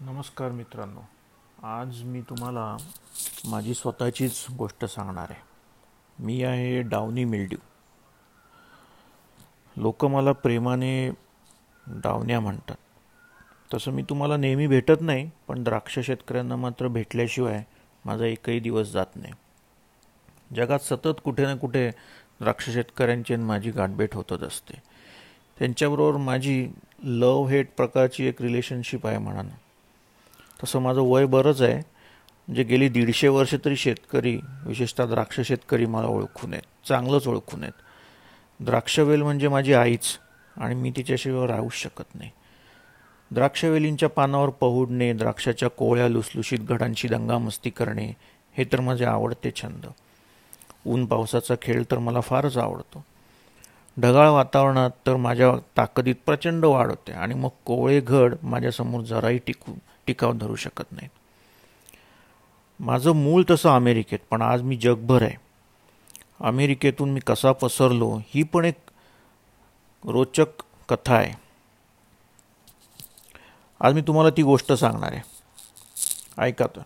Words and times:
नमस्कार 0.00 0.50
मित्रांनो. 0.50 1.00
आज 1.66 2.02
मी 2.02 2.20
तुम्हाला 2.20 2.76
माझी 3.44 3.74
स्वतःचीच 3.74 4.46
गोष्ट 4.58 4.84
सांगणार 4.84 5.26
आहे. 5.30 5.40
मी 6.18 6.42
आहे 6.42 6.82
डावनी 6.82 7.24
मिल्ड्यू 7.24 7.58
लोक 9.76 10.04
मला 10.04 10.32
प्रेमाने 10.32 11.10
डावण्या 11.86 12.40
म्हणतात. 12.40 12.76
तसं 13.74 13.90
मी 13.90 14.02
तुम्हाला 14.02 14.36
नेहमी 14.36 14.66
भेटत 14.66 15.00
नाही 15.00 15.30
पण 15.48 15.64
द्राक्ष 15.64 15.98
शेतकऱ्यांना 15.98 16.56
मात्र 16.56 16.88
भेटल्याशिवाय 16.88 17.62
माझा 18.04 18.24
एकही 18.24 18.60
दिवस 18.60 18.90
जात 18.90 19.16
नाही. 19.16 19.32
जगात 20.56 20.78
सतत 20.78 21.20
कुठे 21.24 21.42
ना 21.42 21.54
कुठे 21.54 21.90
द्राक्ष 22.40 22.70
शेतकऱ्यांची 22.70 23.34
आणि 23.34 23.44
माझी 23.44 23.70
गाठभेट 23.70 24.14
होतच 24.14 24.42
असते. 24.42 24.74
त्यांच्याबरोबर 25.58 26.16
माझी 26.18 26.68
लव 27.02 27.46
हेट 27.46 27.74
प्रकारची 27.76 28.26
एक 28.26 28.42
रिलेशनशिप 28.42 29.06
आहे 29.06 29.18
म्हणा 29.18 29.42
तसं 30.64 30.78
माझं 30.78 31.00
वय 31.00 31.26
बरंच 31.26 31.62
आहे. 31.62 31.74
म्हणजे 31.74 32.62
गेली 32.62 32.88
दीडशे 32.88 33.28
वर्ष 33.28 33.54
तरी 33.64 33.76
शेतकरी 33.76 34.40
विशेषतः 34.66 35.06
द्राक्ष 35.06 35.40
शेतकरी 35.40 35.86
मला 35.86 36.06
ओळखून 36.06 36.52
आहेत 36.52 36.88
चांगलंच 36.88 37.28
ओळखून 37.28 37.62
आहेत 37.62 38.64
द्राक्षवेल 38.64 39.22
म्हणजे 39.22 39.48
माझी 39.48 39.72
आईच 39.72 40.18
आणि 40.56 40.74
मी 40.74 40.90
तिच्याशिवाय 40.90 41.46
राहूच 41.46 41.72
शकत 41.72 42.14
नाही. 42.14 42.30
द्राक्षवेलींच्या 43.30 44.08
पानावर 44.08 44.48
पहुडणे 44.48 45.12
द्राक्षाच्या 45.12 45.70
कोळ्या 45.70 46.08
लुसलुशीत 46.08 46.58
घडांची 46.58 47.08
दंगामस्ती 47.08 47.70
करणे 47.70 48.12
हे 48.52 48.64
तर 48.64 48.80
माझे 48.80 49.04
आवडते 49.04 49.50
छंद. 49.56 49.86
ऊन 50.86 51.06
पावसाचा 51.06 51.54
खेळ 51.62 51.82
तर 51.90 51.98
मला 51.98 52.20
फारच 52.20 52.56
आवडतो. 52.56 53.04
ढगाळ 54.00 54.28
वातावरणात 54.28 54.90
तर 55.06 55.16
माझ्या 55.16 55.52
ताकदीत 55.76 56.14
प्रचंड 56.26 56.64
वाढ 56.64 56.90
होते 56.90 57.12
आणि 57.12 57.34
मग 57.34 57.48
कोवळे 57.64 58.00
घड 58.00 58.34
माझ्यासमोर 58.42 59.00
जराही 59.00 59.38
टिकून 59.38 59.74
टिकावून 60.06 60.38
धरू 60.38 60.56
शकत 60.56 60.92
नाहीत. 60.92 61.10
माझं 62.80 63.12
मूळ 63.12 63.42
तसं 63.50 63.68
अमेरिकेत 63.68 64.18
पण 64.30 64.42
आज 64.42 64.62
मी 64.62 64.76
जगभर 64.76 65.22
आहे. 65.22 65.36
अमेरिकेतून 66.40 67.10
मी 67.10 67.20
कसा 67.20 67.52
पसरलो 67.52 68.20
ही 68.26 68.42
पण 68.42 68.64
एक 68.64 68.74
रोचक 70.04 70.62
कथा 70.88 71.14
आहे. 71.14 71.32
आज 73.80 73.94
मी 73.94 74.00
तुम्हाला 74.00 74.30
ती 74.30 74.42
गोष्ट 74.42 74.72
सांगणार 74.72 75.12
आहे. 75.12 75.22
ऐका 76.38 76.66
तर. 76.66 76.80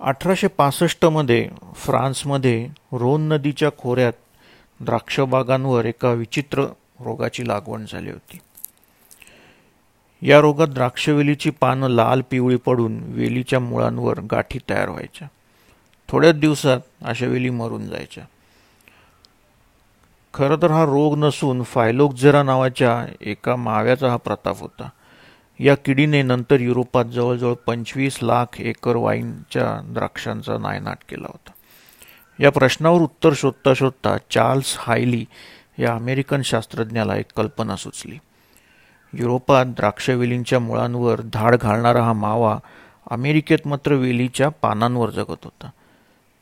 अठराशे 0.00 0.46
पासष्टमध्ये 0.46 1.50
फ्रान्समध्ये 1.74 2.68
रोन 2.92 3.28
नदीच्या 3.28 3.68
खोऱ्यात 3.78 4.12
द्राक्षबागांवर 4.80 5.84
एका 5.84 6.12
विचित्र 6.12 6.64
रोगाची 7.00 7.48
लागवण 7.48 7.86
झाली 7.86 8.10
होती. 8.10 8.38
या 10.22 10.40
रोगात 10.40 10.68
द्राक्षवेलीची 10.68 11.50
पानं 11.50 11.88
लाल 11.88 12.22
पिवळी 12.30 12.56
पडून 12.56 13.00
वेलीच्या 13.02 13.60
मुळांवर 13.60 14.20
गाठी 14.20 14.58
तयार 14.70 14.88
व्हायच्या. 14.88 15.28
थोड्याच 16.08 16.34
दिवसात 16.34 16.80
अशा 17.04 17.26
वेली 17.26 17.50
मरून 17.50 17.86
जायच्या. 17.86 18.24
खरं 20.34 20.56
तर 20.62 20.70
हा 20.70 20.84
रोग 20.84 21.18
नसून 21.18 21.62
फायलोक्झेरा 21.62 22.42
नावाच्या 22.42 23.06
एका 23.20 23.56
माव्याचा 23.56 24.10
हा 24.10 24.16
प्रताप 24.16 24.60
होता. 24.60 24.88
या 25.60 25.74
किडीने 25.74 26.22
नंतर 26.22 26.60
युरोपात 26.60 27.04
जवळजवळ 27.04 27.54
पंचवीस 27.54 28.18
लाख 28.22 28.60
एकर 28.60 28.96
वाईनच्या 28.96 29.92
द्राक्षांचा 29.92 30.58
नायनाट 30.58 30.98
केला 31.08 31.26
होता. 31.28 31.50
या 32.42 32.50
प्रश्नावर 32.50 33.00
उत्तर 33.00 33.30
शोधता 33.36 33.74
शोधता 33.74 34.16
चार्ल्स 34.30 34.74
हायली 34.78 35.26
या 35.78 35.94
अमेरिकन 35.94 36.42
शास्त्रज्ञाला 36.42 37.16
एक 37.16 37.26
कल्पना 37.36 37.76
सुचली. 37.76 38.18
युरोपात 39.12 39.66
द्राक्षवेलींच्या 39.66 40.60
मुळांवर 40.60 41.20
धाड 41.32 41.56
घालणारा 41.56 42.02
हा 42.02 42.12
मावा 42.12 42.58
अमेरिकेत 43.10 43.66
मात्र 43.66 43.92
वेलीच्या 43.92 44.48
पानांवर 44.48 45.10
जगत 45.10 45.44
होता. 45.44 45.70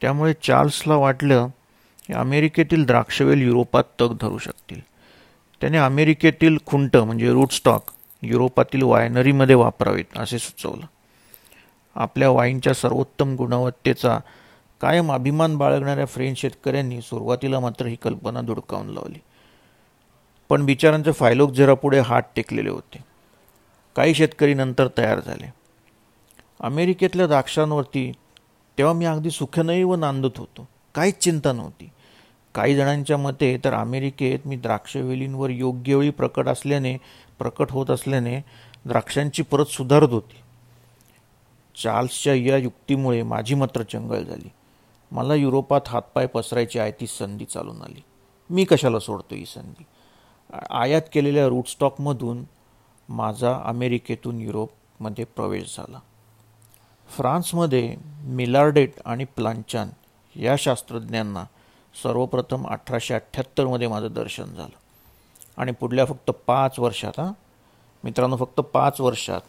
त्यामुळे 0.01 0.33
चार्ल्सला 0.43 0.95
वाटलं 0.95 1.47
की 2.07 2.13
अमेरिकेतील 2.13 2.87
द्राक्षवेल 2.87 3.43
युरोपात 3.43 3.85
तग 4.01 4.17
धरू 4.21 4.39
शकतील. 4.39 4.81
त्याने 5.61 5.79
अमेरिकेतील 5.79 6.59
खुंट 6.67 6.97
म्हणजे 6.97 7.33
रूटस्टॉक 7.33 7.83
युरोपातील 8.23 8.83
वायनरीमध्ये 8.83 9.55
वापरावेत 9.55 10.19
असे 10.19 10.39
सुचवलं. 10.39 10.87
आपल्या 11.95 12.31
वाईनच्या 12.31 12.75
सर्वोत्तम 12.75 13.35
गुणवत्तेचा 13.35 14.19
कायम 14.81 15.13
अभिमान 15.13 15.57
बाळगणाऱ्या 15.57 16.07
फ्रेंच 16.07 16.39
शेतकऱ्यांनी 16.39 17.01
सुरुवातीला 17.01 17.61
मात्र 17.61 17.87
ही 17.87 17.97
कल्पना 17.97 18.41
धुडकावून 18.41 18.87
लावली. 18.87 19.19
पण 20.55 20.67
बिचारांचे 20.67 21.13
फायलोक 21.13 21.51
जरा 21.51 21.75
पुढे 21.75 21.99
हात 21.99 22.23
टेकलेले 22.37 22.71
होते. 22.71 22.99
काही 23.97 24.15
शेतकरी 24.15 24.55
नंतर 24.55 24.89
तयार 24.99 25.21
झाले. 25.21 25.53
अमेरिकेतल्या 26.61 27.27
द्राक्षांवरती 27.27 28.13
तेव्हा 28.79 28.95
मी 28.95 29.05
अगदी 29.05 29.31
सुखनही 29.31 29.85
व 29.85 29.95
नांदत 29.95 30.37
होतो. 30.37 30.69
काहीच 30.95 31.19
चिंता 31.19 31.53
नव्हती. 31.53 31.89
काही 32.55 32.77
जणांच्या 32.77 33.17
मते 33.17 33.61
तर 33.65 33.75
अमेरिकेत 33.75 34.39
मी 34.47 34.57
द्राक्षवेलींवर 34.57 35.51
योग्य 35.51 35.95
वेळी 35.95 36.11
प्रकट 36.11 36.49
असल्याने 36.49 36.97
प्रकट 37.39 37.71
होत 37.71 37.91
असल्याने 37.91 38.41
द्राक्षांची 38.85 39.43
परत 39.43 39.67
सुधारत 39.67 40.09
होती. 40.09 40.37
चार्ल्सच्या 41.83 42.35
या 42.35 42.57
युक्तीमुळे 42.57 43.23
माझी 43.23 43.55
मात्र 43.55 43.83
चंगळ 43.83 44.19
झाली. 44.19 44.49
मला 45.13 45.35
युरोपात 45.35 45.81
हातपाय 45.87 46.27
पसरायची 46.27 46.79
आहे 46.79 46.93
ती 46.93 47.07
संधी 47.07 47.45
चालून 47.45 47.83
आली. 47.83 48.03
मी 48.51 48.65
कशाला 48.65 48.99
सोडतो 48.99 49.35
ही 49.35 49.47
संधी? 49.47 49.83
आयात 50.71 51.03
केलेल्या 51.13 51.47
रूटस्टॉकमधून 51.47 52.45
माझा 53.09 53.61
अमेरिकेतून 53.65 54.41
युरोपमध्ये 54.41 55.25
प्रवेश 55.25 55.77
झाला. 55.77 55.99
फ्रान्समध्ये 57.17 57.97
मिलार्डेट 58.23 58.93
आणि 59.05 59.25
प्लांचान 59.25 59.89
या 60.37 60.57
शास्त्रज्ञांना 60.59 61.45
सर्वप्रथम 62.03 62.67
अठराशे 62.67 63.15
अठ्ठ्याहत्तरमध्ये 63.15 63.89
माझं 63.89 64.09
दर्शन 64.13 64.45
झालं. 64.45 64.77
आणि 65.57 65.73
पुढल्या 65.73 66.05
फक्त 66.05 66.31
पाच 66.31 66.79
वर्षात 66.79 67.21
हां? 67.21 67.33
मित्रांनो 68.05 68.37
फक्त 68.37 68.61
पाच 68.61 69.01
वर्षात 69.01 69.41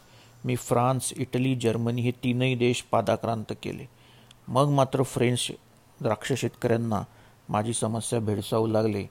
मी 0.45 0.55
फ्रान्स 0.55 1.13
इटली 1.13 1.55
जर्मनी 1.55 2.01
हे 2.01 2.11
तीनही 2.11 2.55
देश 2.55 2.81
पादाक्रांत 2.91 3.53
केले. 3.63 3.89
मग 4.47 4.67
मात्र 4.67 5.03
फ्रेंच 5.03 5.51
द्राक्ष 6.01 6.33
शेतकऱ्यांना 6.33 7.03
माझी 7.49 7.73
समस्या 7.73 8.19
भेडसावू 8.19 8.67
लागले. 8.67 9.05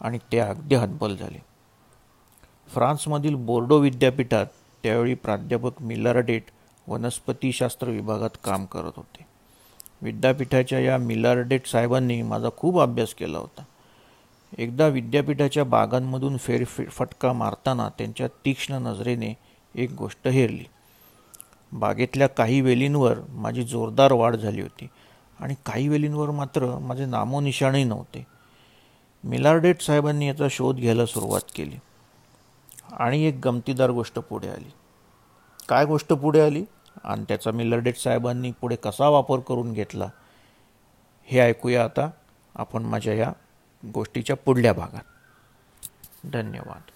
आणि 0.00 0.18
ते 0.32 0.38
अगदी 0.38 0.74
हतबल 0.74 1.16
झाले. 1.16 1.42
फ्रान्समधील 2.68 3.34
बोर्डो 3.34 3.78
विद्यापीठात 3.78 4.46
त्यावेळी 4.82 5.14
प्राध्यापक 5.14 5.82
मिलारडेट 5.82 6.42
वनस्पतीशास्त्र 6.88 7.88
विभागात 7.88 8.30
काम 8.44 8.64
करत 8.64 8.92
होते. 8.96 9.26
विद्यापीठाच्या 10.02 10.80
या 10.80 10.98
मिलारडेट 10.98 11.66
साहेबांनी 11.66 12.22
माझा 12.22 12.48
खूप 12.56 12.80
अभ्यास 12.80 13.14
केला 13.14 13.38
होता. 13.38 13.64
एकदा 14.58 14.86
विद्यापीठाच्या 14.86 15.64
बागांमधून 15.64 16.36
फेरफटका 16.36 17.32
मारताना 17.32 17.88
त्यांच्या 17.88 18.26
तीक्ष्ण 18.26 18.74
नजरेने 18.74 19.34
एक 19.74 19.92
गोष्ट 19.92 20.28
हेरली. 20.28 20.64
बागेतल्या 21.72 22.26
काही 22.26 22.60
वेलींवर 22.60 23.18
माझी 23.28 23.62
जोरदार 23.62 24.12
वाढ 24.12 24.36
झाली 24.36 24.60
होती 24.60 24.88
आणि 25.40 25.54
काही 25.66 25.88
वेलींवर 25.88 26.30
मात्र 26.30 26.78
माझे 26.78 27.06
नामोनिशाणही 27.06 27.84
नव्हते. 27.84 28.33
मिलार्डेट 29.24 29.80
साहेबांनी 29.80 30.28
याचा 30.28 30.46
शोध 30.50 30.76
घ्यायला 30.76 31.06
सुरुवात 31.06 31.40
केली. 31.54 31.76
आणि 32.92 33.22
एक 33.22 33.40
गमतीदार 33.44 33.90
गोष्ट 33.90 34.14
पुढे 34.14 34.48
आली. 34.48 34.72
काय 35.68 35.84
गोष्ट 35.84 36.12
पुढे 36.12 36.40
आली? 36.40 36.64
आणि 37.04 37.24
त्याचा 37.28 37.50
मिलर्डेट 37.50 37.96
साहेबांनी 37.96 38.52
पुढे 38.52 38.76
कसा 38.76 39.08
वापर 39.08 39.40
करून 39.40 39.72
घेतला? 39.72 40.08
हे 41.24 41.40
ऐकूया 41.40 41.84
आता. 41.84 42.10
आपण 42.54 42.82
माझ्या 42.82 43.14
या 43.14 43.32
गोष्टीच्या 43.94 44.36
पुढल्या 44.36 44.72
भागात. 44.72 45.02
धन्यवाद. 46.32 46.90